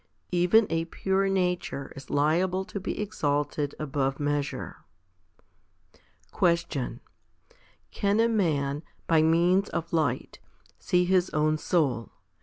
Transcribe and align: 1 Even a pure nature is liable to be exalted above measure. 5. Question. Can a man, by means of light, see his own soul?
1 0.29 0.29
Even 0.31 0.67
a 0.71 0.85
pure 0.85 1.29
nature 1.29 1.93
is 1.95 2.09
liable 2.09 2.65
to 2.65 2.79
be 2.79 2.99
exalted 2.99 3.75
above 3.77 4.19
measure. 4.19 4.77
5. 5.91 6.01
Question. 6.31 7.01
Can 7.91 8.19
a 8.19 8.27
man, 8.27 8.81
by 9.05 9.21
means 9.21 9.69
of 9.69 9.93
light, 9.93 10.39
see 10.79 11.05
his 11.05 11.29
own 11.35 11.59
soul? 11.59 12.09